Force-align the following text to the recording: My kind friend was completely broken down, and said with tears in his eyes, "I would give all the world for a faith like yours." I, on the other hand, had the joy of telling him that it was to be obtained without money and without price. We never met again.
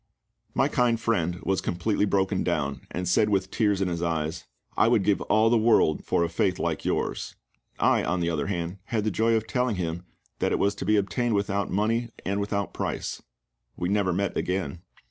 My 0.55 0.67
kind 0.67 0.99
friend 0.99 1.35
was 1.43 1.61
completely 1.61 2.05
broken 2.05 2.43
down, 2.43 2.81
and 2.89 3.07
said 3.07 3.29
with 3.29 3.51
tears 3.51 3.81
in 3.81 3.87
his 3.87 4.01
eyes, 4.01 4.47
"I 4.75 4.87
would 4.87 5.03
give 5.03 5.21
all 5.21 5.51
the 5.51 5.59
world 5.59 6.03
for 6.03 6.23
a 6.23 6.27
faith 6.27 6.57
like 6.57 6.83
yours." 6.83 7.35
I, 7.77 8.03
on 8.03 8.19
the 8.19 8.31
other 8.31 8.47
hand, 8.47 8.79
had 8.85 9.03
the 9.03 9.11
joy 9.11 9.35
of 9.35 9.45
telling 9.45 9.75
him 9.75 10.05
that 10.39 10.51
it 10.51 10.57
was 10.57 10.73
to 10.77 10.85
be 10.85 10.97
obtained 10.97 11.35
without 11.35 11.69
money 11.69 12.09
and 12.25 12.39
without 12.39 12.73
price. 12.73 13.21
We 13.77 13.89
never 13.89 14.11
met 14.11 14.35
again. 14.35 14.81